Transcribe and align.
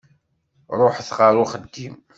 Ṛuḥet 0.79 1.09
ɣer 1.17 1.33
uxeddim. 1.43 1.95